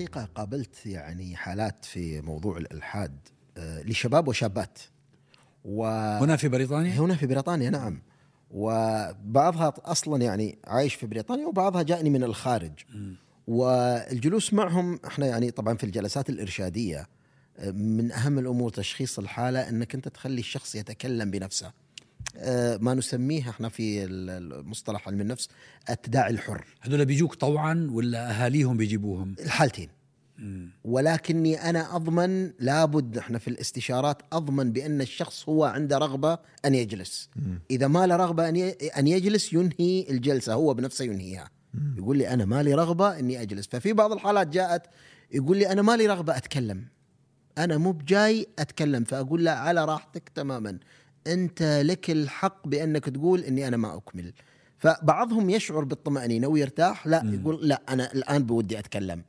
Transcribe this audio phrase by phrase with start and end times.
[0.00, 3.18] الحقيقة قابلت يعني حالات في موضوع الإلحاد
[3.56, 4.78] آه، لشباب وشابات.
[5.64, 5.84] و
[6.18, 8.02] هنا في بريطانيا؟ هنا في بريطانيا نعم.
[8.50, 12.72] وبعضها أصلا يعني عايش في بريطانيا وبعضها جاءني من الخارج.
[13.46, 17.06] والجلوس معهم إحنا يعني طبعا في الجلسات الإرشادية
[17.58, 21.72] آه، من أهم الأمور تشخيص الحالة إنك أنت تخلي الشخص يتكلم بنفسه.
[22.80, 25.48] ما نسميه إحنا في المصطلح علم النفس
[25.90, 26.64] التداعي الحر.
[26.80, 29.88] هذول بيجوك طوعا ولا أهاليهم بيجيبوهم؟ الحالتين.
[30.84, 37.30] ولكني أنا أضمن لابد إحنا في الاستشارات أضمن بأن الشخص هو عنده رغبة أن يجلس.
[37.70, 38.48] إذا ما له رغبة
[38.98, 41.50] أن يجلس ينهي الجلسة هو بنفسه ينهيها.
[41.96, 43.66] يقول لي أنا ما لي رغبة أني أجلس.
[43.66, 44.82] ففي بعض الحالات جاءت
[45.32, 46.84] يقول لي أنا ما لي رغبة أتكلم.
[47.58, 50.78] أنا مو بجاي أتكلم فأقول له على راحتك تماما.
[51.26, 54.32] أنت لك الحق بأنك تقول إني أنا ما أكمل.
[54.78, 59.22] فبعضهم يشعر بالطمأنينة ويرتاح لا يقول لا أنا الآن بودي أتكلم.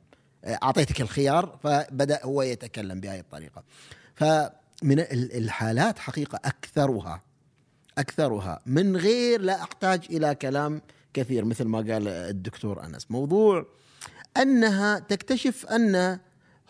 [0.46, 3.62] أعطيتك الخيار فبدأ هو يتكلم بهذه الطريقة.
[4.14, 7.22] فمن ال- الحالات حقيقة أكثرها
[7.98, 10.82] أكثرها من غير لا أحتاج إلى كلام
[11.14, 13.10] كثير مثل ما قال الدكتور أنس.
[13.10, 13.66] موضوع
[14.36, 16.18] أنها تكتشف أن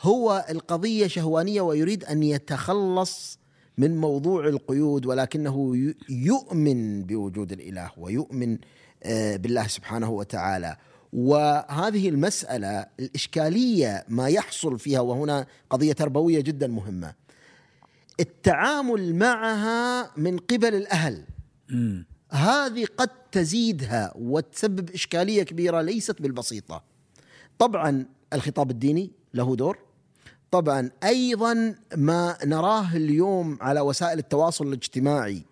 [0.00, 3.38] هو القضية شهوانية ويريد أن يتخلص
[3.78, 5.76] من موضوع القيود ولكنه
[6.08, 8.58] يؤمن بوجود الإله ويؤمن
[9.02, 10.76] آه، بالله سبحانه وتعالى
[11.12, 17.14] وهذه المسألة الإشكالية ما يحصل فيها وهنا قضية تربوية جدا مهمة
[18.20, 21.24] التعامل معها من قبل الأهل
[22.30, 26.82] هذه قد تزيدها وتسبب إشكالية كبيرة ليست بالبسيطة.
[27.58, 29.78] طبعا الخطاب الديني له دور.
[30.60, 30.90] طبعا.
[31.04, 35.42] أيضا ما نراه اليوم على وسائل التواصل الاجتماعي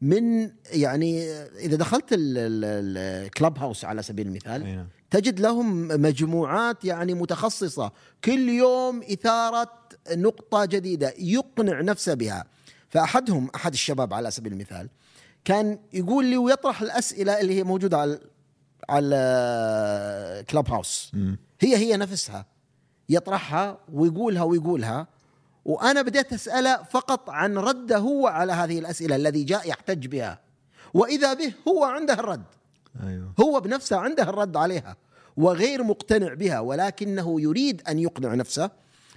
[0.00, 4.86] من يعني إذا دخلت الكلب هاوس على سبيل المثال نعم.
[5.10, 7.92] تجد لهم مجموعات يعني متخصصة.
[8.24, 9.70] كل يوم إثارة
[10.12, 12.44] نقطة جديدة يقنع نفسه بها.
[12.88, 14.88] فأحدهم أحد الشباب على سبيل المثال
[15.44, 18.18] كان يقول لي ويطرح الأسئلة اللي هي موجودة على
[18.88, 21.12] على كلاب هاوس
[21.60, 22.57] هي هي نفسها.
[23.08, 25.06] يطرحها ويقولها ويقولها.
[25.64, 30.40] وأنا بديت أسأله فقط عن رده هو على هذه الأسئلة الذي جاء يحتج بها.
[30.94, 32.44] وإذا به هو عنده الرد.
[33.02, 33.32] أيوه.
[33.40, 34.96] هو بنفسه عنده الرد عليها.
[35.36, 38.70] وغير مقتنع بها ولكنه يريد أن يقنع نفسه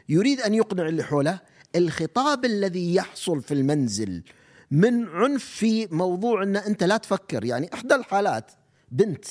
[0.09, 1.39] يريد أن يقنع اللي حوله.
[1.75, 4.23] الخطاب الذي يحصل في المنزل
[4.71, 7.45] من عنف في موضوع إن أنت لا تفكر.
[7.45, 8.51] يعني إحدى الحالات
[8.91, 9.25] بنت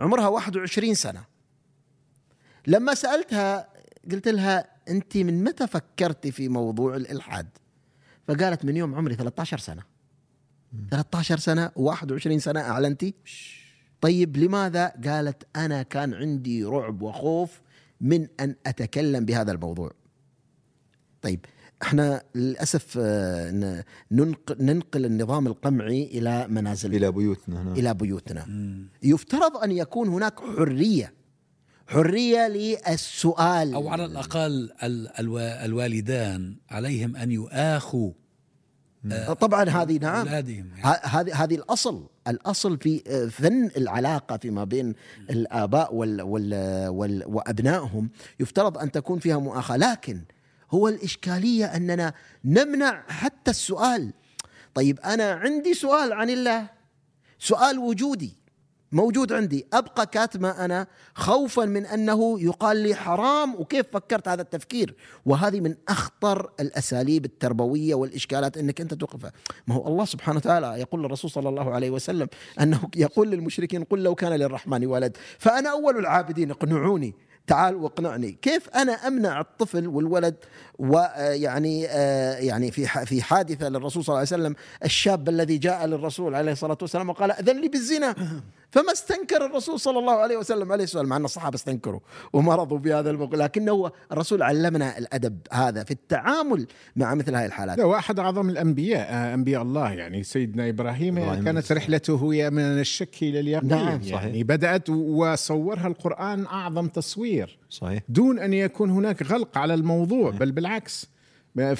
[0.00, 1.35] عمرها 21 سنة.
[2.66, 3.68] لما سألتها
[4.12, 7.46] قلت لها أنت من متى فكرتي في موضوع الإلحاد؟
[8.28, 9.82] فقالت من يوم عمري 13 سنة.
[10.90, 13.14] 13 سنة و21 سنة أعلنتي؟
[14.00, 17.60] طيب لماذا؟ قالت أنا كان عندي رعب وخوف
[18.00, 19.90] من أن أتكلم بهذا الموضوع.
[21.22, 21.44] طيب
[21.82, 23.84] إحنا للأسف آه،
[24.60, 28.46] ننقل, النظام القمعي إلى منازلنا إلى بيوتنا إلى بيوتنا.
[29.02, 31.12] يفترض أن يكون هناك حرية
[31.86, 33.74] حرية للسؤال.
[33.74, 38.12] أو على الأقل ال- الوا- الوالدان عليهم أن يؤاخوا
[39.40, 40.28] طبعا هذه نعم.
[40.28, 40.64] هذه
[41.34, 44.94] هذه الأصل الأصل في آه، فن العلاقة فيما بين
[45.30, 46.54] الآباء وال وال
[46.88, 48.10] وال وأبنائهم
[48.40, 49.76] يفترض أن تكون فيها مؤاخاة.
[49.76, 50.20] لكن
[50.70, 52.12] هو الإشكالية أننا
[52.44, 54.12] نمنع حتى السؤال.
[54.74, 56.68] طيب أنا عندي سؤال عن الله
[57.38, 58.36] سؤال وجودي.
[58.92, 59.66] موجود عندي.
[59.72, 64.94] أبقى كاتمه أنا خوفا من أنه يقال لي حرام وكيف فكرت هذا التفكير؟
[65.26, 69.32] وهذه من أخطر الأساليب التربوية والإشكالات إنك أنت توقفها.
[69.66, 72.28] ما هو الله سبحانه وتعالى يقول للرسول صلى الله عليه وسلم
[72.60, 75.16] أنه يقول للمشركين قل لو كان للرحمن ولد.
[75.38, 77.14] فأنا أول العابدين اقنعوني.
[77.46, 78.38] تعال واقنعني.
[78.42, 80.34] كيف أنا أمنع الطفل والولد
[80.78, 81.80] ويعني
[82.46, 84.54] يعني في في حادثة للرسول صلى الله عليه وسلم
[84.84, 88.14] الشاب الذي جاء للرسول عليه الصلاة والسلام وقال أذن لي بالزنا.
[88.70, 92.00] فما استنكر الرسول صلى الله عليه وسلم عليه السؤال مع أن الصحابة استنكروا
[92.32, 96.66] وما رضوا بهذا الموقف لكنه الرسول علمنا الأدب هذا في التعامل
[96.96, 97.78] مع مثل هذه الحالات.
[97.78, 102.62] لا واحد أعظم الأنبياء آه، أنبياء الله يعني سيدنا إبراهيم, إبراهيم كانت رحلته هي من
[102.62, 103.68] الشك إلى اليقين.
[103.68, 104.22] نعم، صحيح.
[104.24, 107.35] يعني بدات وصورها القرآن أعظم تصوير.
[107.70, 108.02] صحيح.
[108.08, 111.10] دون أن يكون هناك غلق على الموضوع بل بالعكس.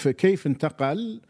[0.04, 1.20] كيف انتقل؟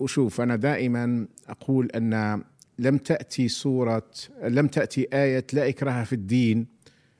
[0.00, 2.42] وشوف أنا دائما أقول أن
[2.78, 4.10] لم تأتي سورة
[4.42, 6.66] لم تأتي آية لا إكراه في الدين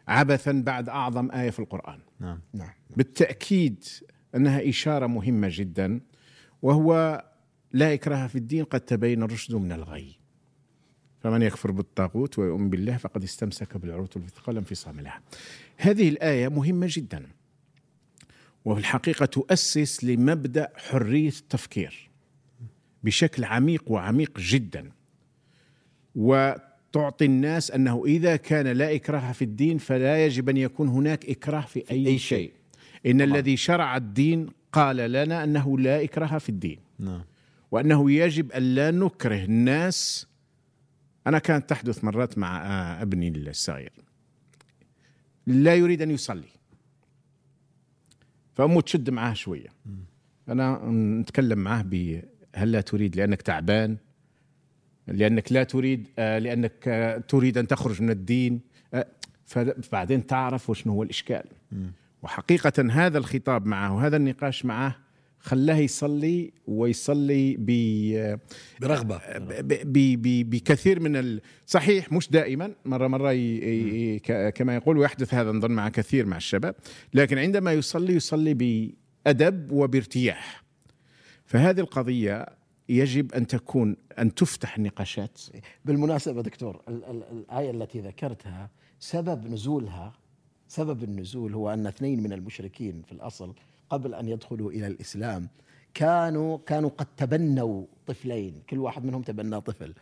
[0.08, 1.98] عبثا بعد أعظم آية في القرآن.
[2.20, 2.40] نعم.
[2.54, 2.70] نعم.
[2.96, 3.84] بالتأكيد
[4.34, 6.00] أنها إشارة مهمة جدا
[6.62, 7.24] وهو
[7.72, 10.18] لا إكراه في الدين قد تبين الرشد من الغي.
[11.20, 15.20] فمن يكفر بالطاغوت ويؤمن بالله فقد استمسك بالعروة الوثقى لا انفصام لها.
[15.78, 17.26] هذه الآية مهمة جدا
[18.64, 22.10] وفي الحقيقة تؤسس لمبدأ حرية التفكير
[23.04, 24.90] بشكل عميق وعميق جدا
[26.14, 31.60] وتعطي الناس أنه إذا كان لا إكراه في الدين فلا يجب أن يكون هناك إكراه
[31.60, 32.52] في أي, أي شيء.
[33.06, 36.78] إن الذي شرع الدين قال لنا أنه لا إكراه في الدين.
[36.98, 37.22] نعم.
[37.70, 40.26] وأنه يجب أن لا نكره الناس.
[41.26, 43.92] أنا كانت تحدث مرات مع آه، أبني الصغير
[45.48, 46.48] لا يريد أن يصلي.
[48.54, 49.68] فأمه تشد معاه شوية.
[50.48, 50.90] أنا
[51.20, 52.22] نتكلم معاه ب
[52.54, 53.96] هل لا تريد لأنك تعبان؟
[55.06, 58.60] لأنك لا تريد آه، لأنك آه، تريد أن تخرج من الدين.
[58.94, 59.06] آه،
[59.46, 61.44] فبعدين تعرف وشنو هو الإشكال.
[62.22, 64.96] وحقيقة هذا الخطاب معه وهذا النقاش معه
[65.48, 67.66] خلاه يصلي ويصلي ب
[68.80, 69.16] برغبة.
[69.16, 69.92] ب- ب-
[70.22, 71.40] ب- بكثير من ال...
[71.66, 74.18] صحيح مش دائما مرة مرة ي...
[74.54, 76.74] كما يقول ويحدث هذا نظن مع كثير مع الشباب
[77.14, 80.64] لكن عندما يصلي يصلي بأدب وبارتياح.
[81.44, 82.46] فهذه القضية
[82.88, 85.40] يجب أن تكون أن تفتح النقاشات.
[85.84, 88.70] بالمناسبة دكتور ال- ال- الآية التي ذكرتها
[89.00, 90.12] سبب نزولها
[90.68, 93.54] سبب النزول هو أن اثنين من المشركين في الأصل
[93.90, 95.48] قبل أن يدخلوا إلى الإسلام.
[95.94, 98.62] كانوا كانوا قد تبنوا طفلين.
[98.70, 99.94] كل واحد منهم تبنى طفل.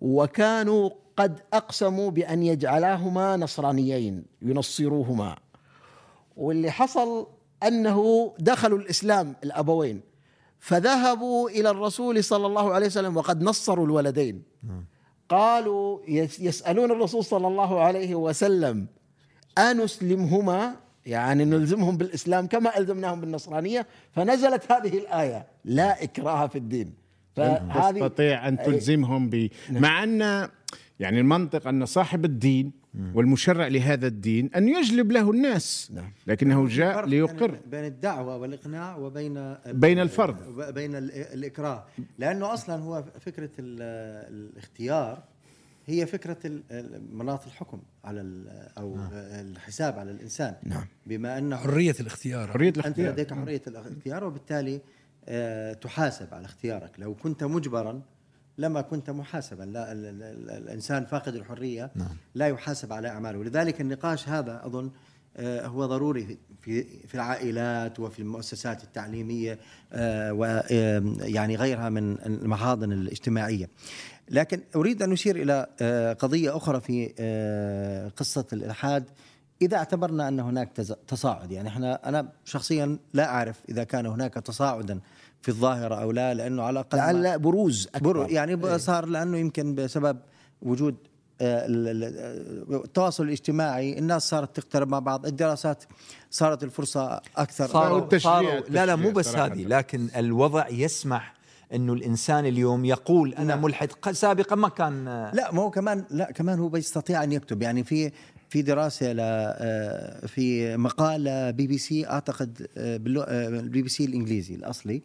[0.00, 5.36] وكانوا قد أقسموا بأن يجعلاهما نصرانيين ينصروهما.
[6.36, 7.26] واللي حصل
[7.62, 10.00] أنه دخلوا الإسلام الأبوين.
[10.58, 14.42] فذهبوا إلى الرسول صلى الله عليه وسلم وقد نصروا الولدين.
[15.28, 18.86] قالوا يس- يسألون الرسول صلى الله عليه وسلم
[19.58, 26.94] أنسلمهما يعني نلزمهم بالإسلام كما ألزمناهم بالنصرانية فنزلت هذه الآية لا إكراه في الدين.
[27.36, 30.48] فهذه تستطيع أن تلزمهم ب مع أن
[31.00, 32.72] يعني المنطق أن صاحب الدين
[33.14, 36.12] والمشرع لهذا الدين أن يجلب له الناس نعم.
[36.26, 37.50] لكنه جاء ليقر.
[37.50, 40.36] بين- بين الدعوة والإقناع وبين بين الفرد.
[40.74, 41.84] بين ال- الإكراه.
[42.18, 43.82] لأنه أصلا هو فكرة ال-
[44.34, 45.22] الإختيار
[45.88, 50.54] هي فكرة ال- ال- مناط الحكم على ال- أو الحساب على الإنسان.
[50.64, 50.84] نعم.
[51.06, 52.52] بما أنه حرية الاختيار.
[52.52, 53.12] حرية أنت الاختيار.
[53.12, 54.80] لديك حرية الاختيار وبالتالي
[55.28, 57.00] آه، تحاسب على اختيارك.
[57.00, 58.02] لو كنت مجبرا
[58.58, 59.62] لما كنت محاسبا.
[59.64, 61.90] لا ال ال ال الإنسان فاقد الحرية.
[61.94, 62.16] نعم.
[62.34, 63.38] لا يحاسب على أعماله.
[63.38, 64.90] ولذلك النقاش هذا أظن
[65.40, 69.58] هو ضروري في- في العائلات وفي المؤسسات التعليمية
[70.32, 73.68] ويعني غيرها من المحاضن الاجتماعية.
[74.30, 79.04] لكن أريد أن أشير إلى آه، قضية أخرى في آه، قصة الإلحاد.
[79.62, 80.68] إذا اعتبرنا أن هناك
[81.08, 85.00] تصاعد يعني إحنا أنا شخصيا لا أعرف إذا كان هناك تصاعدا
[85.42, 89.38] في الظاهرة أو لا لأنه على الأقل لعل بروز برو أكبر يعني ب- صار لأنه
[89.38, 90.18] يمكن بسبب
[90.62, 95.84] وجود آه، آه، التواصل الاجتماعي الناس صارت تقترب مع بعض الدراسات
[96.30, 99.36] صارت الفرصة أكثر صاروا صاروا لا لا مو بس.
[99.36, 101.34] هذه لكن الوضع يسمح
[101.74, 103.62] إنه الإنسان اليوم يقول أنا نعم.
[103.62, 105.04] ملحد سابقا ما كان
[105.34, 108.12] لا ما هو كمان لا كمان هو بيستطيع أن يكتب يعني في
[108.48, 114.04] في دراسة ل آه، في مقال بي بي سي أعتقد آه، آه، البي بي سي
[114.04, 115.02] الإنجليزي الأصلي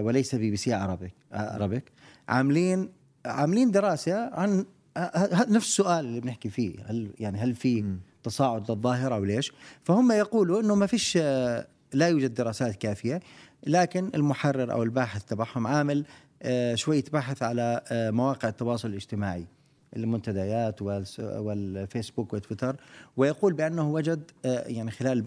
[0.00, 1.92] وليس بي بي سي عربي Arabic
[2.28, 2.88] عاملين
[3.26, 4.64] عاملين دراسة عن
[5.48, 10.60] نفس السؤال اللي بنحكي فيه هل يعني هل في تصاعد للظاهرة أو ليش؟ فهم يقولوا
[10.60, 13.20] إنه ما فيش آه، لا يوجد دراسات كافية
[13.66, 16.04] لكن المحرر أو الباحث تبعهم عامل
[16.42, 19.46] آه، شوية بحث على آه، مواقع التواصل الاجتماعي
[19.96, 22.76] المنتديات والفيسبوك وتويتر
[23.16, 25.22] ويقول بأنه وجد يعني خلال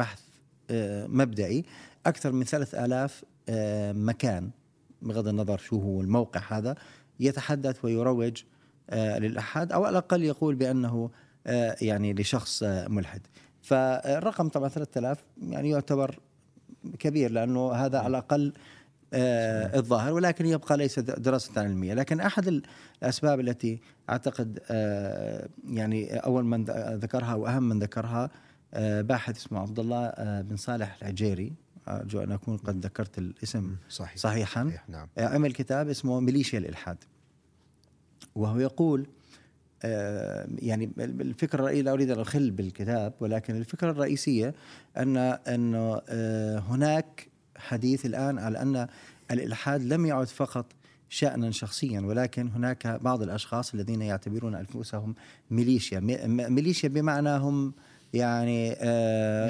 [0.70, 1.66] آه، مبدئي
[2.06, 4.50] أكثر من 3000 آه، مكان
[5.02, 6.76] بغض النظر شو هو الموقع هذا
[7.20, 8.44] يتحدث ويروج
[8.90, 11.10] آه، للالحاد أو على الأقل يقول بأنه
[11.48, 13.22] آه، يعني لشخص آه، ملحد.
[13.62, 16.20] فالرقم طبعا 3000 يعني يعتبر
[17.00, 18.54] كبير لأنه هذا على الأقل
[19.14, 21.94] آه الظاهر ولكن يبقى ليس د- دراسة علمية.
[21.94, 22.62] لكن أحد
[23.04, 23.80] الأسباب التي
[24.10, 26.64] أعتقد آه يعني أول من
[27.00, 28.30] ذكرها وأهم من ذكرها
[28.74, 31.54] آه باحث اسمه عبد الله بن صالح العجيري.
[31.88, 34.64] أرجو أن أكون قد ذكرت الاسم صحيح صحيحا.
[34.64, 35.08] صحيح نعم.
[35.18, 36.98] عمل كتاب اسمه ميليشيا الإلحاد.
[38.38, 39.08] وهو يقول
[39.84, 44.54] آه، يعني الفكرة الرئيسية لا أريد أن اخل بالكتاب ولكن الفكرة الرئيسية
[44.98, 47.28] أن انه آه، هناك
[47.58, 48.88] حديث الآن على أن
[49.32, 50.66] الإلحاد لم يعد فقط
[51.10, 55.16] شأنا شخصيا ولكن هناك بعض الأشخاص الذين يعتبرون أنفسهم
[55.52, 57.74] ميليشيا مي- م- ميليشيا بمعنى هم
[58.14, 59.48] يعني آه،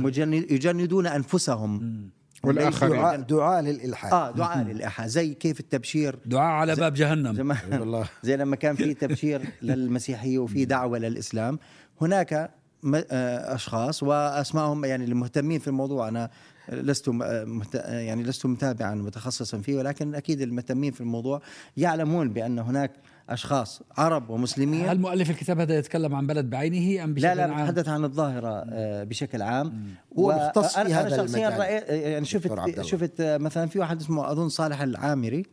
[0.00, 2.10] مجند يجندون أنفسهم.
[2.44, 2.92] والآخرين.
[2.96, 4.12] دعاء, دعاء للإلحاد.
[4.12, 5.08] آه دعاء للإلحاد.
[5.08, 6.18] زي كيف التبشير.
[6.26, 7.34] دعاء على باب جهنم.
[7.34, 8.04] زمان والله.
[8.22, 11.58] زي لما كان في تبشير للمسيحية وفي دعوة للإسلام.
[12.00, 12.50] هناك
[12.82, 16.08] م- آه، أشخاص وأسمائهم يعني المهتمين في الموضوع.
[16.08, 16.30] أنا
[16.68, 21.42] لست م- آه، آه، يعني لست متابعا متخصصا فيه ولكن أكيد المهتمين في الموضوع
[21.76, 22.90] يعلمون بأن هناك
[23.28, 27.42] أشخاص عرب ومسلمين هل مؤلف الكتاب هذا يتكلم عن بلد بعينه أم بشكل لا لا
[27.42, 29.84] عام؟ بتحدث عن الظاهرة آه، بشكل عام
[30.18, 31.60] هو مختص في هذا أنا شخصيا المجال.
[31.60, 32.80] رأيت يعني شفت.
[32.82, 35.44] شفت مثلا في واحد اسمه أظن صالح العامري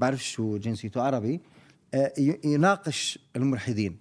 [0.00, 1.40] بعرف شو جنسيته عربي
[2.44, 3.96] يناقش الملحدين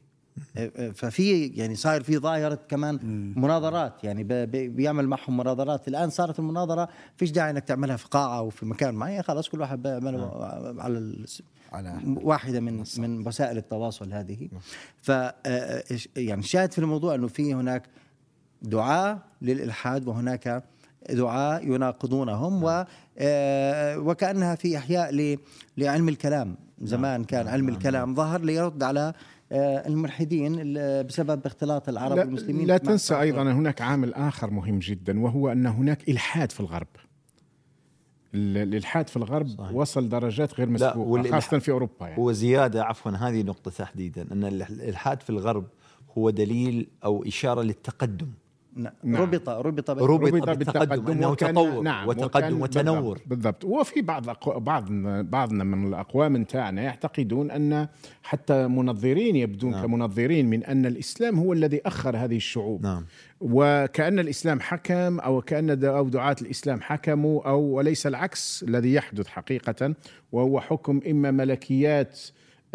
[0.93, 2.99] ففي يعني صاير في ظاهرة كمان
[3.39, 4.03] مناظرات.
[4.03, 4.23] يعني
[4.67, 5.87] بيعمل معهم مناظرات.
[5.87, 9.61] الآن صارت المناظرة فيش داعي إنك تعملها في قاعة أو في مكان معين خلاص كل
[9.61, 10.15] واحد بيعمل
[10.81, 11.15] على
[11.71, 14.49] على واحدة من من وسائل التواصل هذه.
[15.01, 17.83] ف آه، إيش- يعني الشاهد في الموضوع إنه في هناك
[18.61, 20.63] دعاء للإلحاد وهناك
[21.09, 22.85] دعاء يناقضونهم و
[23.17, 25.37] آه، وكأنها في إحياء
[25.77, 26.55] لعلم الكلام.
[26.81, 29.13] زمان كان علم الكلام ظهر ليرد على آه،
[29.51, 33.19] الملحدين ال- بسبب اختلاط العرب لا, والمسلمين لا تنسى.
[33.21, 36.87] أيضا هناك عامل آخر مهم جدا وهو أن هناك إلحاد في الغرب
[38.33, 39.71] ال- الإلحاد في الغرب صحيح.
[39.73, 42.21] وصل درجات غير مسبوقة خاصة في أوروبا يعني.
[42.21, 45.65] وزياده عفوا هذه نقطة تحديدا أن الإلحاد في الغرب
[46.17, 48.27] هو دليل أو إشارة للتقدم
[48.75, 48.93] نعم.
[49.03, 49.21] نعم.
[49.21, 53.19] ربط ربط ربط بالتقدم أنه وكان- تطور نعم وتقدم وكان- وتنور.
[53.25, 54.59] بالضبط, وفي بعض أقو...
[54.59, 54.91] بعض
[55.29, 57.87] بعضنا من الأقوام تاعنا يعتقدون أن
[58.23, 59.85] حتى منظرين يبدون نعم.
[59.85, 62.83] كمنظرين من أن الإسلام هو الذي أخر هذه الشعوب.
[62.83, 63.05] نعم.
[63.41, 69.27] وكأن الإسلام حكم أو كأن د- أو دعاة الإسلام حكموا أو وليس العكس الذي يحدث
[69.27, 69.93] حقيقة
[70.31, 72.19] وهو حكم إما ملكيات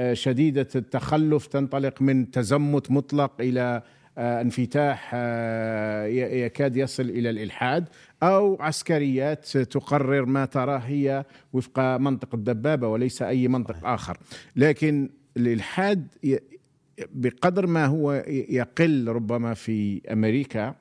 [0.01, 3.83] آه، شديدة التخلف تنطلق من تزمت مطلق آه،
[4.19, 7.89] انفتاح آه، يكاد يصل إلى الإلحاد
[8.23, 14.19] أو عسكريات تقرر ما تراه هي وفق منطق الدبابة وليس أي منطق آخر.
[14.57, 16.39] لكن الإلحاد ي-
[17.13, 20.75] بقدر ما هو يقل ربما في أمريكا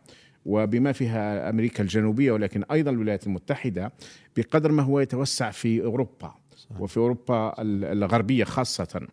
[0.45, 3.91] وبما فيها أمريكا الجنوبية ولكن أيضا الولايات المتحدة
[4.37, 6.33] بقدر ما هو يتوسع في أوروبا.
[6.79, 9.07] وفي أوروبا ال- الغربية خاصة.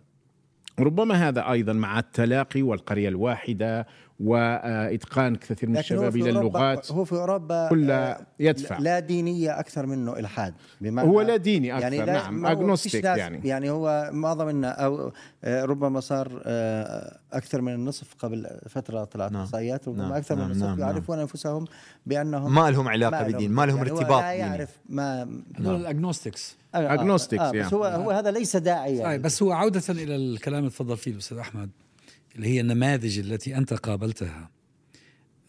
[0.80, 3.86] ربما هذا أيضا مع التلاقي والقرية الواحدة
[4.20, 8.78] وإتقان كثير من الشباب إلى اللغات هو في أوروبا كلها آه، يدفع.
[8.78, 12.80] لا دينية أكثر منه إلحاد بمعنى هو لا ديني أكثر، لا- نعم، ما هو agnostic
[12.82, 13.48] فيش ناس- يعني.
[13.48, 15.12] يعني هو معظم النا- أو
[15.44, 19.42] آه، ربما صار آه، أكثر من النصف قبل فترة طلعت نعم.
[19.42, 20.88] إحصائيات ربما نعم، أكثر من نعم، النصف نعم، نعم.
[20.90, 21.64] يعرفون أنفسهم
[22.06, 25.22] بأنهم ما لهم علاقة بدين ما لهم يعني هو ارتباط لا يعرف ما
[25.58, 27.66] هذول الاجنوستكس آه، آه، Agnostics، آه يعني.
[27.66, 29.22] بس هو هو هذا ليس داعي صحيح يعني.
[29.22, 31.70] بس هو عودة إلى الكلام اللي تفضل فيه الأستاذ أحمد
[32.36, 34.50] اللي هي النماذج التي أنت قابلتها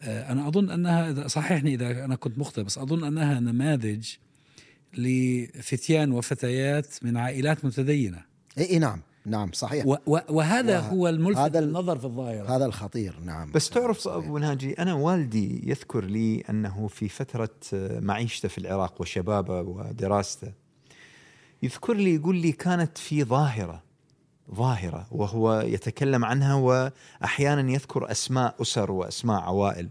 [0.02, 4.08] آه، أنا أظن أنها إذا- صححني إذا أنا كنت مخطئ بس أظن أنها نماذج
[4.94, 8.22] لفتيان وفتيات من عائلات متدينة
[8.58, 12.56] إي نعم نعم صحيح و و وهذا وه- هو الملفت هذا ال- للنظر في الظاهرة
[12.56, 14.16] هذا الخطير نعم بس تعرف صحيح.
[14.16, 17.50] ابو ناجي أنا والدي يذكر لي أنه في فترة
[18.00, 20.52] معيشته في العراق وشبابه ودراسته
[21.62, 23.82] يذكر لي يقول لي كانت في ظاهرة
[24.54, 29.88] ظاهرة وهو يتكلم عنها وأحيانا يذكر أسماء أسر وأسماء عوائل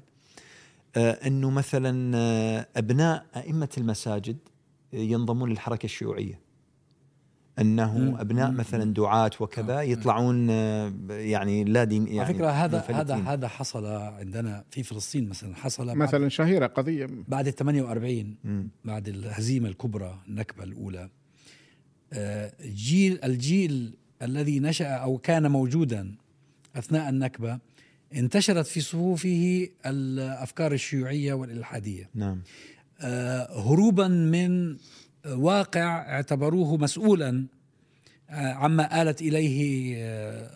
[0.97, 4.37] آه، إنه مثلا آه، أبناء أئمة المساجد
[4.93, 6.47] ينضمون للحركة الشيوعية
[7.59, 8.21] انه.
[8.21, 8.51] أبناء.
[8.51, 9.81] مثلا دعاة وكذا آه.
[9.81, 13.15] يطلعون آه، يعني لا دين يعني على فكرة هذا هذا.
[13.15, 18.69] هذا حصل عندنا في فلسطين مثلا حصل مثلا شهيرة قضية بعد ال 48 مم.
[18.85, 21.09] بعد الهزيمة الكبرى النكبة الأولى آه،
[22.61, 26.15] جيل الجيل الذي نشأ أو كان موجودا
[26.75, 27.59] أثناء النكبة
[28.13, 32.09] انتشرت في صفوفه الأفكار الشيوعية والإلحادية.
[32.15, 32.41] نعم.
[33.01, 34.77] آه، هروبا من
[35.25, 37.45] واقع اعتبروه مسؤولا
[38.29, 40.49] آه، عما آلت إليه آه،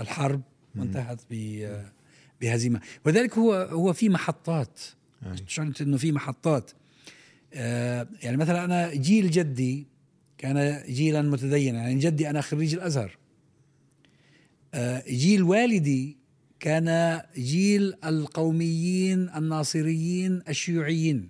[0.00, 0.42] الحرب
[0.76, 1.20] وانتهت
[2.40, 2.80] بهزيمة.
[3.04, 4.80] ولذلك هو هو في محطات.
[5.46, 6.70] شعرت إنه في محطات.
[7.52, 9.86] يعني مثلا أنا جيل جدي
[10.42, 11.78] كان جيلا متدينا.
[11.78, 13.18] يعني جدي أنا خريج الأزهر.
[14.74, 16.16] آه، جيل والدي
[16.60, 21.28] كان جيل القوميين الناصريين الشيوعيين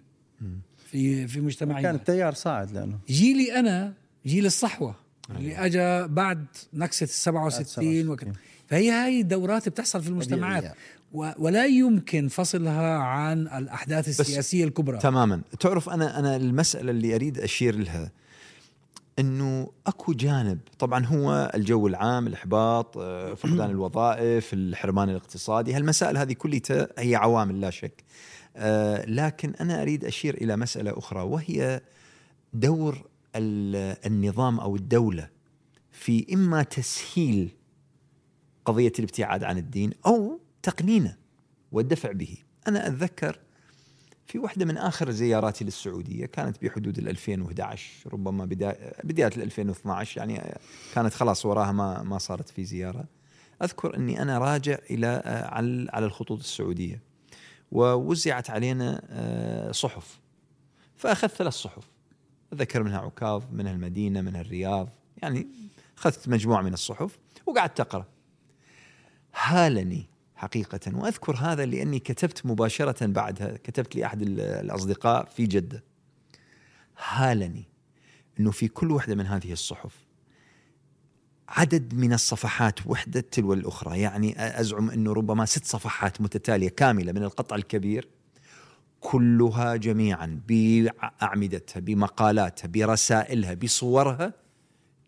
[0.91, 2.99] في في كان مجتمعنا التيار صاعد لأنه.
[3.09, 3.95] جيلي أنا
[4.27, 4.95] جيل الصحوة
[5.31, 8.25] اللي اجى بعد نكسة ال 67 وك...
[8.67, 10.75] فهي هاي الدورات بتحصل في المجتمعات.
[11.13, 14.99] ولا يمكن فصلها عن الأحداث السياسية الكبرى.
[14.99, 15.43] تماما.
[15.61, 18.13] تعرف أنا أنا المسألة اللي أريد أشير لها
[19.19, 20.59] إنه أكو جانب.
[20.79, 25.75] طبعا هو الجو العام الإحباط آه، فقدان الوظائف الحرمان الاقتصادي.
[25.75, 28.05] هالمسائل هذه كلها هي عوامل لا شك.
[28.57, 31.81] آه، لكن أنا أريد أشير إلى مسألة أخرى وهي
[32.55, 35.29] دور ال- النظام أو الدولة
[35.91, 37.51] في إما تسهيل
[38.65, 41.17] قضية الابتعاد عن الدين أو تقنينه
[41.73, 42.37] والدفع به.
[42.69, 43.39] أنا أتذكر
[44.27, 50.19] في واحدة من آخر زياراتي للسعودية كانت بحدود ال 2011 ربما بدايه بداية ال 2012
[50.19, 50.59] يعني
[50.95, 53.05] كانت خلاص وراها ما ما صارت في زيارة.
[53.63, 55.55] أذكر أني أنا راجع إلى آه،
[55.95, 57.03] على الخطوط السعودية
[57.73, 60.21] ووزعت علينا آه، صحف.
[60.97, 61.91] فأخذت ثلاث صحف.
[62.53, 64.89] أتذكر منها عكاظ منها المدينة منها الرياض
[65.23, 65.47] يعني
[65.99, 68.07] أخذت مجموعة من الصحف وقعدت أقرأ.
[69.35, 70.12] هالني
[70.43, 70.81] حقيقة.
[70.95, 75.85] وأذكر هذا لأني كتبت مباشرة بعدها كتبت لأحد ال- الأصدقاء في جدة.
[77.09, 77.65] هالني
[78.41, 79.95] إنه في كل واحدة من هذه الصحف
[81.49, 84.01] عدد من الصفحات وحدة تلو الأخرى.
[84.01, 88.09] يعني أزعم إنه ربما ست صفحات متتالية كاملة من القطع الكبير
[89.01, 94.35] كلها جميعا بأعمدتها بمقالاتها برسائلها بصورها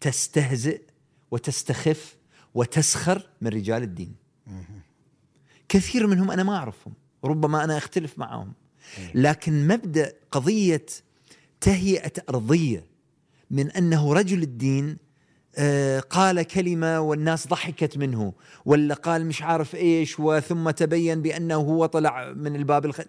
[0.00, 0.82] تستهزئ
[1.30, 2.16] وتستخف
[2.54, 4.14] وتسخر من رجال الدين.
[5.74, 8.52] كثير منهم أنا ما أعرفهم ربما أنا أختلف معهم.
[9.14, 10.86] لكن مبدأ قضية
[11.60, 12.86] تهيئة أرضية
[13.50, 14.96] من أنه رجل الدين
[16.10, 18.32] قال كلمة والناس ضحكت منه
[18.64, 23.00] ولا قال مش عارف إيش وثم تبين بأنه هو طلع من الباب الخ...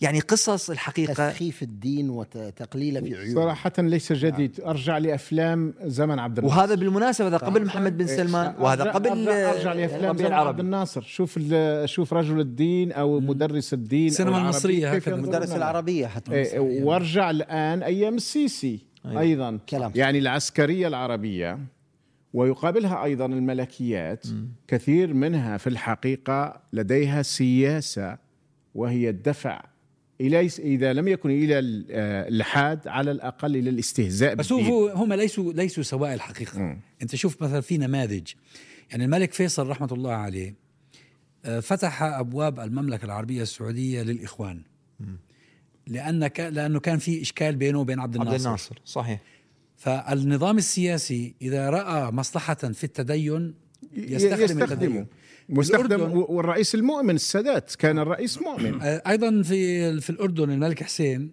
[0.00, 1.30] يعني قصص الحقيقة.
[1.30, 3.34] تسخيف الدين وتقليله في عيون.
[3.34, 4.60] صراحة ليس جديد.
[4.60, 6.58] أرجع لأفلام زمن عبد الناصر.
[6.58, 10.32] وهذا بالمناسبة هذا قبل محمد بن إيه، سلمان وهذا قبل أرجع, أرجع آه، لأفلام زمن
[10.32, 11.02] عبد الناصر.
[11.02, 11.38] شوف
[11.84, 15.16] شوف رجل الدين أو مدرس الدين السينما المصرية هكذا.
[15.16, 15.56] لها.
[15.56, 19.20] العربية حتى إيه، وارجع الآن أيام السيسي أيوة.
[19.20, 19.58] أيضا.
[19.68, 19.92] كلام.
[19.94, 21.58] يعني العسكرية العربية
[22.34, 24.26] ويقابلها أيضا الملكيات
[24.68, 28.18] كثير منها في الحقيقة لديها سياسة
[28.74, 29.64] وهي الدفع
[30.20, 34.52] إلى إذا لم يكن إلى الإلحاد على الأقل إلى الاستهزاء بس.
[34.52, 36.58] هو هم ليسوا ليسوا سواء الحقيقة.
[36.58, 36.80] مم.
[37.02, 38.32] أنت شوف مثلا في نماذج.
[38.90, 40.54] يعني الملك فيصل رحمة الله عليه
[41.44, 44.62] آه، فتح أبواب المملكة العربية السعودية للإخوان.
[45.86, 46.40] لأن ك...
[46.40, 49.20] لأنه كان في إشكال بينه وبين عبد الناصر, عبد الناصر صحيح.
[49.76, 53.54] فالنظام السياسي إذا رأى مصلحة في التدين
[53.92, 54.72] يستخدم, يستخدمه.
[54.72, 55.06] التدين.
[55.48, 58.82] مستخدم والرئيس المؤمن السادات كان الرئيس مؤمن.
[58.82, 61.32] آه، أيضا في في الأردن الملك حسين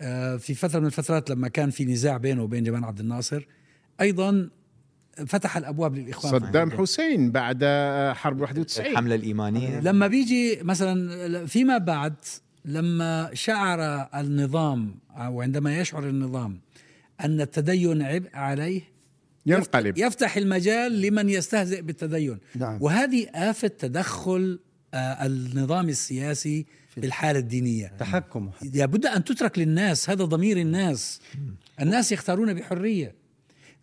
[0.00, 3.46] آه، في فترة من الفترات لما كان في نزاع بينه وبين جمال عبد الناصر
[4.00, 4.48] أيضا
[5.26, 6.32] فتح الأبواب للإخوان.
[6.32, 7.64] صدام حسين بعد
[8.14, 9.80] حرب 91 الحملة الإيمانية.
[9.80, 12.14] لما بيجي مثلا فيما بعد
[12.64, 16.60] لما شعر النظام أو عندما يشعر النظام
[17.24, 18.82] أن التدين عبء عليه
[19.46, 19.98] ينقلب.
[19.98, 22.38] يفتح المجال لمن يستهزئ بالتدين.
[22.56, 22.82] نعم.
[22.82, 24.58] وهذه آفة تدخل
[24.94, 27.92] آه، النظام السياسي بالحالة الدينية.
[27.98, 28.50] تحكم.
[28.74, 31.20] لابد أن تترك للناس هذا ضمير الناس.
[31.80, 33.14] الناس يختارون بحرية.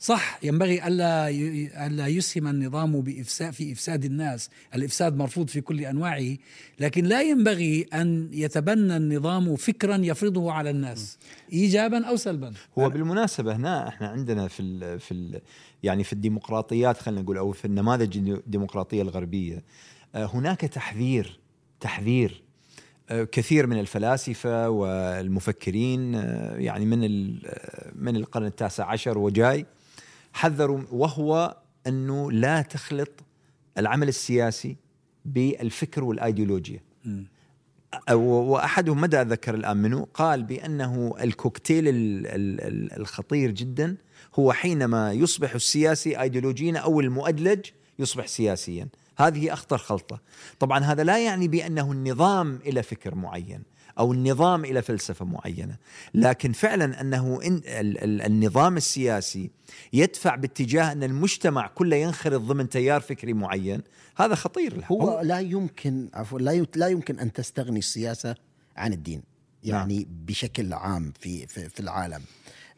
[0.06, 4.50] صح ينبغي ألا ي- ألا يسهم النظام بإفساد في إفساد الناس.
[4.76, 6.38] الإفساد مرفوض في كل أنواعه
[6.80, 11.18] لكن لا ينبغي أن يتبنى النظام فكرا يفرضه على الناس.
[11.54, 12.54] إيجابا أو سلبا.
[12.80, 15.42] هو بالمناسبة هنا إحنا عندنا في ال في ال
[15.84, 19.64] يعني في الديمقراطيات خلينا نقول أو في النماذج الديمقراطية الغربية
[20.16, 21.40] آه، هناك تحذير
[21.80, 22.44] تحذير
[23.10, 27.42] آه، كثير من الفلاسفة والمفكرين آه، يعني من ال-
[27.96, 29.66] من القرن التاسع عشر وجاي
[30.36, 33.24] حذروا وهو أنه لا تخلط
[33.78, 34.78] العمل السياسي
[35.26, 36.80] بالفكر والأيديولوجيا.
[38.12, 43.98] وأحدهم مدى اتذكر الآن؟ منه قال بأنه الكوكتيل ال- ال- ال- الخطير جدا
[44.40, 47.66] هو حينما يصبح السياسي ايديولوجيا أو المؤدلج
[48.00, 48.88] يصبح سياسيا.
[49.18, 50.22] هذه أخطر خلطة.
[50.60, 53.64] طبعا هذا لا يعني بأنه النظام إلى فكر معين.
[54.00, 55.78] أو النظام إلى فلسفة معينة
[56.14, 59.52] لكن فعلا أنه إن ال- ال- النظام السياسي
[59.94, 63.82] يدفع باتجاه أن المجتمع كله ينخرط ضمن تيار فكري معين
[64.18, 65.04] هذا خطير الحقيقة.
[65.04, 68.36] هو لا يمكن عفوا لا يم- لا يمكن أن تستغني السياسة
[68.78, 69.24] عن الدين
[69.64, 70.06] يعني نعم.
[70.26, 72.22] بشكل عام في في, في العالم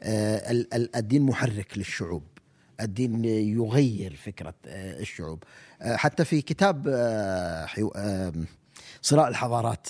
[0.03, 2.23] آه ال- ال- الدين محرك للشعوب
[2.81, 5.43] الدين يغير فكرة آه الشعوب
[5.81, 6.87] آه حتى في كتاب
[9.01, 9.87] صراع الحضارات.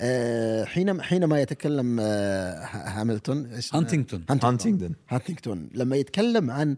[0.00, 4.24] آه حينما حينما يتكلم آه هاملتون اسمه- هانتينغتون.
[4.30, 4.94] هانتينغتون.
[5.08, 5.68] هانتينغتون.
[5.74, 6.76] لما يتكلم عن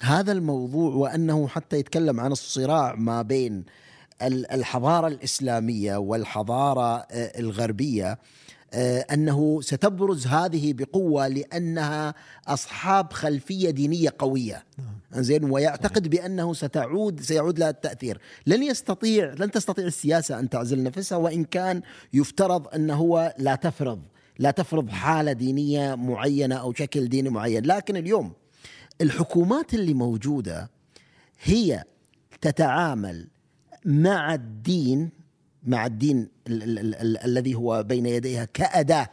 [0.00, 3.64] هذا الموضوع وأنه حتى يتكلم عن الصراع ما بين
[4.22, 8.18] ال- الحضارة الإسلامية والحضارة آه، الغربية
[9.12, 12.14] أنه ستبرز هذه بقوة لأنها
[12.46, 14.64] أصحاب خلفية دينية قوية.
[15.12, 18.20] زين ويعتقد بأنه ستعود سيعود لها التأثير.
[18.46, 21.82] لن يستطيع لن تستطيع السياسة أن تعزل نفسها وإن كان
[22.12, 24.02] يفترض أن هو لا تفرض
[24.38, 27.66] لا تفرض حالة دينية معينة أو شكل ديني معين.
[27.66, 28.32] لكن اليوم
[29.00, 30.70] الحكومات اللي موجودة
[31.42, 31.84] هي
[32.40, 33.28] تتعامل
[33.84, 35.10] مع الدين
[35.64, 39.08] مع الدين ال- ال- ال- ال- الذي هو بين يديها كأداة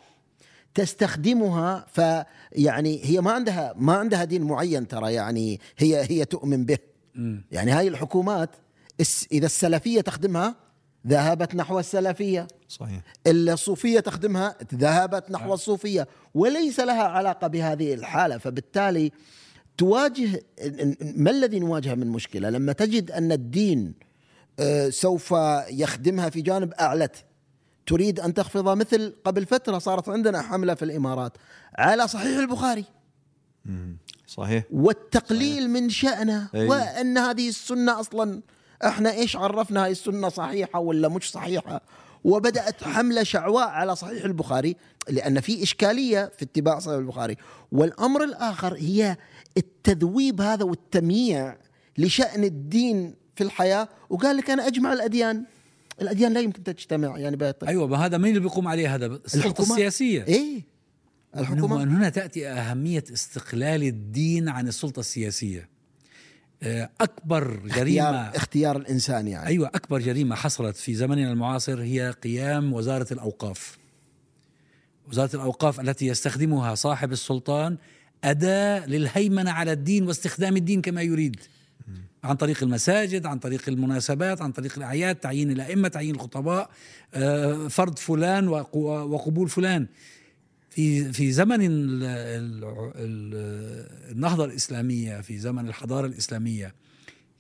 [0.76, 6.78] تستخدمها فيعني هي ما عندها ما عندها دين معين ترى يعني هي هي تؤمن به.
[7.52, 8.50] يعني هاي الحكومات
[9.32, 10.56] إذا السلفية تخدمها
[11.08, 12.48] ذهبت نحو السلفية.
[12.68, 13.02] صحيح.
[13.28, 16.08] الصوفية تخدمها ذهبت نحو الصوفية.
[16.34, 19.12] وليس لها علاقة بهذه الحالة فبالتالي
[19.78, 20.44] تواجه
[21.16, 23.94] ما الذي نواجهه من مشكلة؟ لما تجد أن الدين
[24.90, 25.32] سوف
[25.70, 27.26] يخدمها في جانب أعلت.
[27.88, 31.38] تريد أن تخفض مثل قبل فترة صارت عندنا حملة في الإمارات.
[31.78, 32.86] على صحيح البخاري.
[34.28, 34.64] صحيح.
[34.72, 36.68] والتقليل من شأنه أي.
[36.68, 38.42] وأن هذه السنة أصلا
[38.86, 41.82] إحنا إيش عرفنا هاي السنة صحيحة ولا مش صحيحة؟
[42.24, 44.76] وبدأت حملة شعواء على صحيح البخاري
[45.10, 47.38] لأن في إشكالية في اتباع صحيح البخاري.
[47.72, 49.18] والأمر الآخر هي
[49.58, 51.58] التذويب هذا والتمييع
[51.98, 55.44] لشأن الدين في الحياة وقال لك أنا أجمع الأديان.
[56.02, 59.62] الأديان لا يمكن تجتمع يعني بهذا أيوه ما هذا مين اللي بيقوم عليه هذا؟ السلطة
[59.62, 60.22] السياسية.
[60.22, 60.62] الحكومة
[61.38, 65.70] الحكومة؟ من هنا تأتي أهمية استقلال الدين عن السلطة السياسية.
[66.64, 69.48] آه، أكبر اختيار, جريمة اختيار الإنسان يعني.
[69.48, 73.78] أيوة أكبر جريمة حصلت في زمننا المعاصر هي قيام وزارة الأوقاف.
[75.10, 77.78] وزارة الأوقاف التي يستخدمها صاحب السلطان
[78.24, 81.40] أداة للهيمنة على الدين واستخدام الدين كما يريد.
[82.24, 86.70] عن طريق المساجد عن طريق المناسبات عن طريق الأعياد تعيين الأئمة تعيين الخطباء
[87.14, 89.88] آه، فرض فلان وق- وقبول فلان.
[90.70, 92.64] في في زمن ال- ال-
[92.96, 96.76] ال- النهضة الإسلامية في زمن الحضارة الإسلامية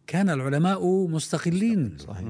[0.07, 1.97] كان العلماء مستقلين.
[2.07, 2.27] صحيح.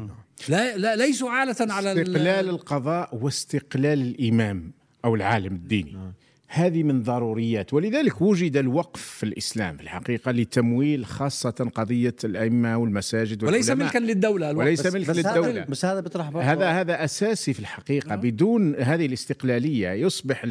[0.50, 4.72] لا, لا ليسوا عالة على ال- استقلال القضاء واستقلال الإمام
[5.06, 6.14] أو العالم الديني.
[6.54, 13.44] هذه من ضروريات ولذلك وجد الوقف في الإسلام في الحقيقة لتمويل خاصة قضية الأئمة والمساجد
[13.44, 13.70] وليس.
[13.70, 14.66] ملكا للدولة الوقت.
[14.68, 15.50] وليس بس- ملك بس للدولة.
[15.52, 20.44] هذا بس هذا بيطرح هذا هذا أساسي في الحقيقة بدون هذه الاستقلالية يصبح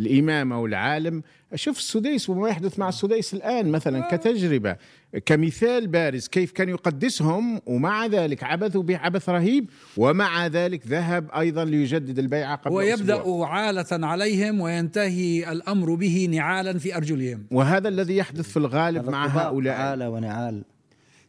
[0.00, 1.22] الإمام أو العالم
[1.54, 4.76] شوف السديس وما يحدث مع السديس الآن مثلا كتجربة
[5.26, 11.64] كمثال بارز كيف كان يقدسهم ومع ذلك عبثوا به عبث رهيب ومع ذلك ذهب أيضا
[11.64, 13.48] ليجدد البيعه قبل ويبدأ أسبوع.
[13.48, 17.46] عالة عليهم وينتهي الأمر به نعالا في أرجلهم.
[17.50, 19.76] وهذا الذي يحدث في الغالب مع هؤلاء.
[19.76, 20.62] عالة ونعال.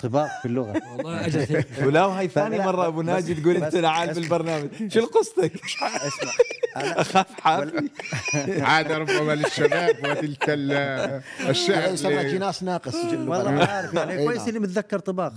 [0.04, 0.82] طباق في اللغة.
[0.98, 1.68] والله هيك.
[1.86, 4.70] ولا وهي ثاني مرة أبو ناجي تقول أنت نعال بس- بالبرنامج.
[4.88, 5.52] شو قصتك؟
[5.84, 6.32] أسمع.
[7.02, 7.90] أخاف حافي.
[8.70, 10.72] عاد ربما للشباب وتلك ال-
[11.42, 14.50] هذا الشعب يسمى جناس ناقص والله ما عارف يعني كويس نعم.
[14.50, 15.34] إني متذكر طباق.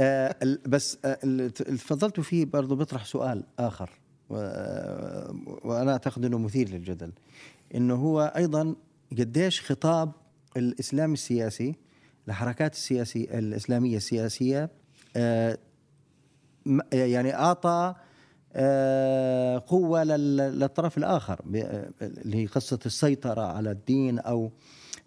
[0.00, 3.90] آه، بس آه، اللي تفضلتوا فيه برضه بيطرح سؤال آخر.
[4.32, 5.34] آه،
[5.64, 7.12] وأنا أعتقد إنه مثير للجدل.
[7.74, 8.74] إنه هو أيضا
[9.18, 10.12] قديش خطاب
[10.56, 11.74] الإسلام السياسي
[12.28, 14.70] الحركات السياسية الإسلامية السياسية
[15.16, 15.58] آه،
[16.66, 17.94] م- يعني أعطى
[18.56, 20.98] آه، قوة لل- للطرف
[21.56, 24.52] آه، اللي هي قصة السيطرة على الدين أو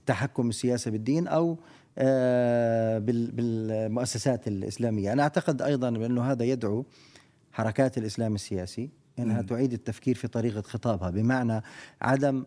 [0.06, 1.58] تحكم السياسة بالدين أو
[1.97, 6.86] آه، بال- بالمؤسسات الإسلامية، أنا أعتقد أيضا بأنه هذا يدعو
[7.51, 11.62] حركات الإسلام السياسي إنها تعيد التفكير في طريقة خطابها بمعنى
[12.01, 12.45] عدم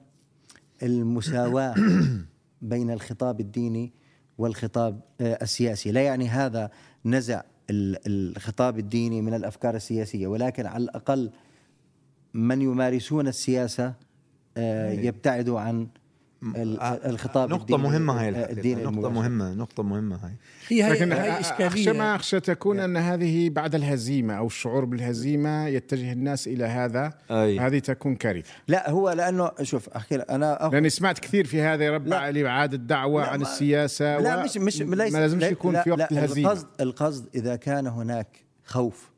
[0.82, 1.74] المساواة
[2.62, 3.92] بين الخطاب الديني
[4.40, 6.70] والخطاب آه، السياسي، لا يعني هذا
[7.04, 11.30] نزع ال- الخطاب الديني من الأفكار السياسية ولكن على الأقل
[12.34, 13.94] من يمارسون السياسة
[14.56, 15.88] آه، يبتعدوا عن
[16.44, 19.14] الخطاب نقطة الديني مهمة هاي آه، الدين نقطة المباشر.
[19.14, 20.32] مهمة نقطة مهمة هاي.
[20.68, 21.92] هي لكن أخشى إشكالية.
[21.92, 27.12] ما أخشى تكون أن هذه بعد الهزيمة أو الشعور بالهزيمة يتجه الناس إلى هذا.
[27.30, 27.58] أي.
[27.58, 28.50] هذه تكون كارثة.
[28.68, 30.72] لا هو لأنه شوف لك أنا أخ...
[30.72, 34.82] لأني سمعت كثير في هذا يربع لإعادة الدعوة لا، عن السياسة لا و- مش مش
[34.82, 36.50] ليس ما لازمش لا- يكون لا في وقت لا الهزيمة.
[36.52, 39.10] القصد القصد إذا كان هناك خوف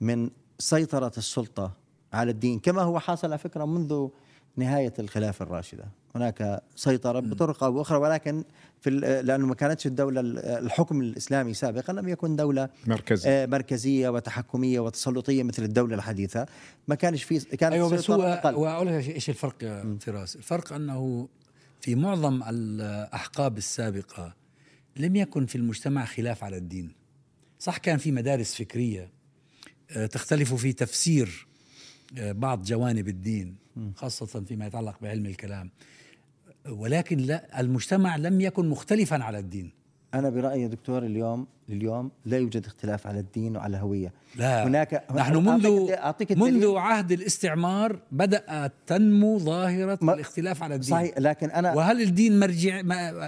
[0.00, 1.72] من سيطرة السلطة
[2.12, 4.08] على الدين كما هو حاصل على فكرة منذ
[4.56, 5.84] نهاية الخلافة الراشدة.
[6.14, 8.44] هناك سيطرة بطرق أو بأخرى ولكن
[8.80, 8.90] في
[9.24, 10.20] لأنه ما كانتش الدولة
[10.58, 16.46] الحكم الإسلامي سابقا لم يكن دولة مركزي آه، مركزية وتحكمية وتسلطية مثل الدولة الحديثة.
[16.88, 18.54] ما كانش في كانت أيوه بس هو أقل.
[18.54, 21.28] وأقول لك إيش الفرق يا فراس؟ الفرق أنه
[21.80, 24.34] في معظم الأحقاب السابقة
[24.96, 26.92] لم يكن في المجتمع خلاف على الدين.
[27.58, 29.10] صح كان في مدارس فكرية
[29.90, 31.46] آه، تختلف في تفسير
[32.18, 33.63] آه، بعض جوانب الدين.
[33.96, 35.70] خاصة فيما يتعلق بعلم الكلام.
[36.68, 39.70] ولكن لا المجتمع لم يكن مختلفا على الدين.
[40.14, 44.12] أنا برأيي يا دكتور اليوم اليوم لا يوجد اختلاف على الدين وعلى الهوية.
[44.36, 46.38] لا هناك نحن منذ أعطيك-.
[46.38, 50.90] منذ عهد الاستعمار بدأت تنمو ظاهرة الاختلاف على الدين.
[50.90, 52.82] صحيح لكن أنا وهل الدين مرجع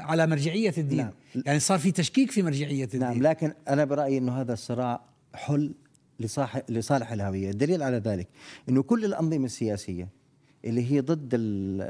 [0.07, 1.13] على مرجعية الدين؟ نعم.
[1.47, 3.01] يعني صار في تشكيك في مرجعية الدين.
[3.01, 5.01] نعم لكن أنا برأيي إنه هذا الصراع
[5.35, 5.75] حل
[6.21, 8.29] لصالح لصالح الهوية، الدليل على ذلك
[8.69, 10.09] إنه كل الأنظمة السياسية
[10.67, 11.83] اللي هي ضد ال-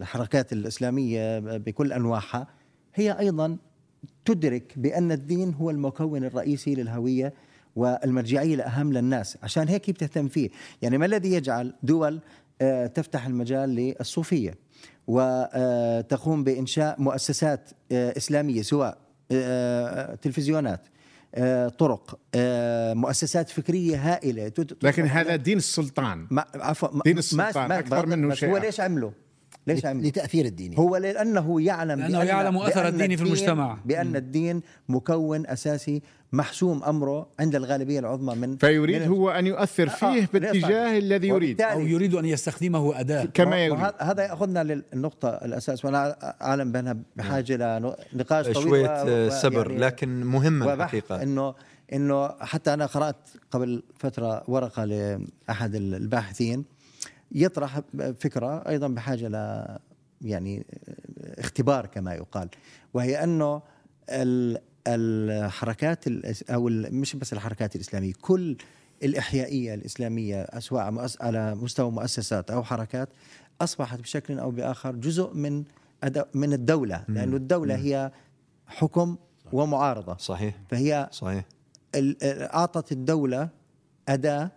[0.00, 2.46] الحركات الإسلامية بكل أنواعها
[2.94, 3.56] هي أيضا
[4.24, 7.32] تدرك بأن الدين هو المكون الرئيسي للهوية
[7.76, 10.50] والمرجعية الاهم للناس، عشان هيك هي بتهتم فيه،
[10.82, 12.20] يعني ما الذي يجعل دول
[12.60, 14.54] آه، تفتح المجال للصوفية
[15.06, 18.98] وتقوم بإنشاء مؤسسات آه، إسلامية سواء
[19.32, 20.93] آه، تلفزيونات آه،
[21.78, 27.68] طرق آه، مؤسسات فكرية هائلة لكن هذا دين السلطان ما عفوا ما- دين ما- السلطان
[27.68, 28.56] ما- أكثر منه بس شيء هو.
[28.56, 29.12] ليش عمله؟
[29.66, 33.78] ليش عمله؟ لتأثير الدين هو لأنه يعلم لأنه بأن يعلم أثر بأن الدين في المجتمع.
[33.84, 36.02] بأن الدين مكون أساسي
[36.36, 41.28] محسوم أمره عند الغالبية العظمى من فيريد من- هو أن يؤثر آه، فيه باتجاه الذي
[41.28, 41.62] يريد.
[41.62, 43.24] أو يريد أن يستخدمه أداة.
[43.24, 43.84] كما يريد.
[44.00, 47.78] هذا يأخذنا للنقطة الأساس وأنا أعلم بأنها بحاجة
[48.12, 51.22] لنقاش طويل شوية و- آه، صبر يعني لكن مهمه الحقيقة.
[51.22, 51.54] انه
[51.92, 53.16] إنه حتى أنا قرأت
[53.50, 56.64] قبل فترة ورقة لأحد الباحثين
[57.32, 57.80] يطرح
[58.20, 59.64] فكرة أيضا بحاجة ل
[60.22, 60.66] يعني
[61.38, 62.48] اختبار كما يقال
[62.94, 63.62] وهي أنه
[64.10, 66.04] ال- الحركات
[66.50, 68.56] أو مش بس الحركات الإسلامية كل
[69.02, 73.08] الإحيائية الإسلامية سواء على مستوى مؤسسات أو حركات
[73.60, 75.64] أصبحت بشكل أو بآخر جزء من
[76.34, 78.12] من الدولة لأنه الدولة هي
[78.66, 79.16] حكم
[79.52, 80.16] ومعارضة.
[80.16, 80.54] صحيح.
[80.70, 81.44] فهي صحيح.
[82.54, 83.48] أعطت الدولة
[84.08, 84.50] أداة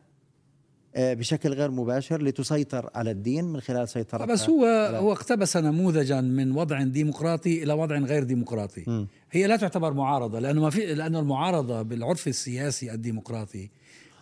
[0.96, 6.22] آه، بشكل غير مباشر لتسيطر على الدين من خلال سيطرتها بس هو هو اقتبس نموذجا
[6.22, 8.84] من وضع ديمقراطي إلى وضع غير ديمقراطي.
[8.88, 9.08] مم.
[9.32, 13.70] هي لا تعتبر معارضة لأنه ما في لأنه المعارضة بالعرف السياسي الديمقراطي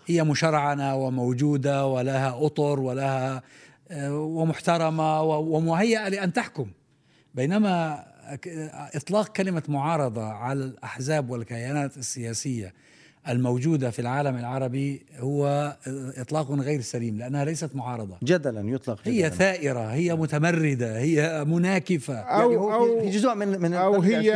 [0.07, 3.43] هي مشرعنه وموجودة ولها أطر ولها
[3.91, 6.71] آه، ومحترمة و- ومهيئة لأن تحكم.
[7.35, 8.05] بينما
[8.41, 8.47] ك-
[8.95, 12.73] إطلاق كلمة معارضة على الأحزاب والكيانات السياسية
[13.29, 15.75] الموجودة في العالم العربي هو
[16.17, 18.17] إطلاق غير سليم لأنها ليست معارضة.
[18.23, 19.29] جدلا يطلق هي جدلاً.
[19.29, 22.15] ثائرة هي متمردة هي مناكفة.
[22.15, 24.35] أو يعني هو في- في جزء من من أو القرن هي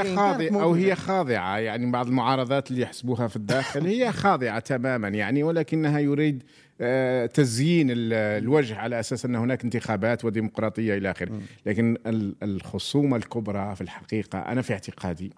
[0.51, 0.79] أو موجودة.
[0.85, 1.57] هي خاضعة.
[1.57, 6.43] يعني بعض المعارضات اللي يحسبوها في الداخل هي خاضعة تماما يعني ولكنها يريد
[6.81, 11.31] آه، تزيين ال- الوجه على أساس أن هناك انتخابات وديمقراطية إلى آخره.
[11.65, 15.31] لكن ال- الخصومة الكبرى في الحقيقة أنا في اعتقادي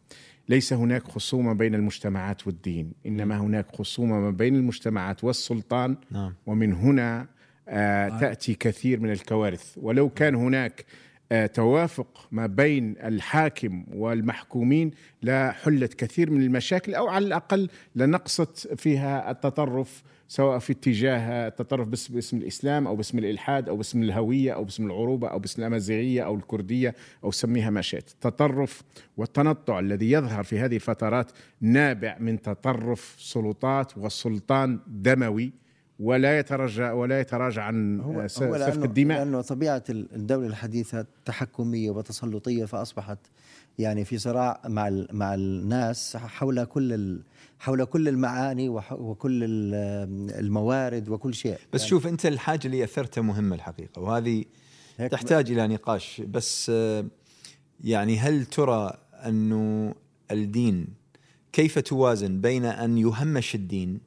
[0.49, 6.33] ليس هناك خصومة بين المجتمعات والدين إنما هناك خصومة ما بين المجتمعات والسلطان نعم.
[6.45, 7.27] ومن هنا
[7.67, 9.77] آه تأتي كثير من الكوارث.
[9.77, 10.85] ولو كان هناك
[11.31, 14.91] آه توافق ما بين الحاكم والمحكومين
[15.23, 22.07] لحلت كثير من المشاكل أو على الأقل لنقصت فيها التطرف سواء في اتجاه التطرف بس
[22.07, 26.35] باسم الإسلام أو باسم الإلحاد أو باسم الهوية أو باسم العروبة أو باسم الأمازيغية أو
[26.35, 28.09] الكردية أو سميها ما شئت.
[28.11, 28.83] التطرف
[29.17, 35.51] والتنطع الذي يظهر في هذه الفترات نابع من تطرف سلطات وسلطان دموي
[35.99, 39.17] ولا يتراجع ولا يتراجع عن هو س- هو سفك لأنه- الدماء.
[39.17, 43.17] لأنه طبيعة الدولة الحديثة تحكمية وتسلطية فأصبحت
[43.81, 47.19] يعني في صراع مع مع الناس حول كل
[47.59, 51.57] حول كل المعاني وكل ال- الموارد وكل شيء.
[51.73, 54.45] بس شوف أنت الحاجة اللي أثرتها مهمة الحقيقة وهذه
[55.11, 56.21] تحتاج إلى نقاش.
[56.21, 56.71] بس
[57.83, 58.93] يعني هل ترى
[59.25, 59.95] أنه
[60.31, 60.87] الدين
[61.53, 63.99] كيف توازن بين أن يهمش الدين؟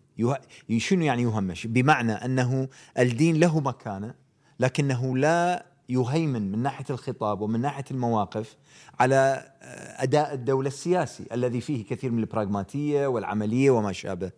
[0.79, 4.15] شنو يعني يهمش؟ بمعنى أنه الدين له مكانة
[4.61, 8.57] لكنه لا يهيمن من ناحية الخطاب ومن ناحية المواقف
[9.01, 14.31] على آه، أداء الدولة السياسي الذي فيه كثير من البراغماتية والعملية وما شابه.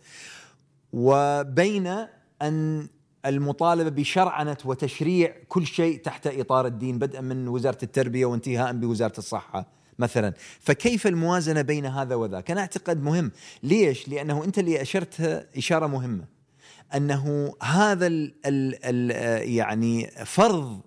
[0.92, 2.06] وبين
[2.42, 2.88] أن
[3.26, 9.66] المطالبة بشرعنة وتشريع كل شيء تحت إطار الدين بدءا من وزارة التربية وانتهاء بوزارة الصحة
[9.98, 10.35] مثلا.
[10.61, 13.32] فكيف الموازنة بين هذا وذاك؟ أنا أعتقد مهم.
[13.62, 16.24] ليش؟ لأنه أنت اللي أشرتها إشارة مهمة.
[16.94, 19.11] أنه هذا ال ال ال
[19.50, 20.80] يعني فرض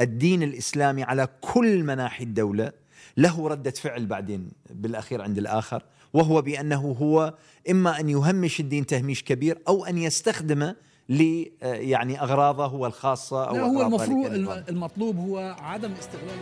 [0.00, 2.72] الدين الإسلامي على كل مناحي الدولة
[3.16, 5.82] له ردة فعل بعدين بالأخير عند الآخر
[6.12, 7.34] وهو بأنه هو
[7.70, 10.76] إما أن يهمش الدين تهميش كبير أو أن يستخدمه
[11.08, 14.26] ل يعني أغراضه هو الخاصة أو لا هو المفروض.
[14.68, 16.38] المطلوب هو عدم استغلال